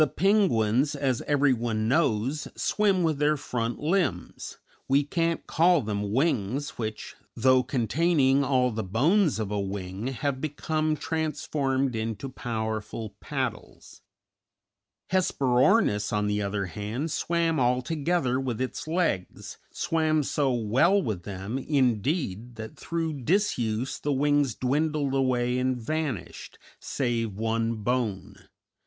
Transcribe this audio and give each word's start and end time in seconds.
The 0.01 0.07
penguins, 0.07 0.95
as 0.95 1.21
everyone 1.27 1.87
knows, 1.87 2.47
swim 2.57 3.03
with 3.03 3.19
their 3.19 3.37
front 3.37 3.77
limbs 3.77 4.57
we 4.87 5.03
can't 5.03 5.45
call 5.45 5.83
them 5.83 6.11
wings 6.11 6.71
which, 6.71 7.15
though 7.35 7.61
containing 7.61 8.43
all 8.43 8.71
the 8.71 8.83
bones 8.83 9.37
of 9.37 9.51
a 9.51 9.59
wing, 9.61 10.07
have 10.07 10.41
become 10.41 10.97
transformed 10.97 11.95
into 11.95 12.29
powerful 12.29 13.15
paddles; 13.21 14.01
Hesperornis, 15.11 16.11
on 16.11 16.25
the 16.25 16.41
other 16.41 16.65
hand, 16.65 17.11
swam 17.11 17.59
altogether 17.59 18.39
with 18.39 18.59
its 18.59 18.87
legs 18.87 19.59
swam 19.71 20.23
so 20.23 20.51
well 20.51 20.99
with 20.99 21.25
them, 21.25 21.59
indeed, 21.59 22.55
that 22.55 22.75
through 22.75 23.13
disuse 23.21 23.99
the 23.99 24.11
wings 24.11 24.55
dwindled 24.55 25.13
away 25.13 25.59
and 25.59 25.79
vanished, 25.79 26.57
save 26.79 27.35
one 27.35 27.75
bone. 27.75 28.33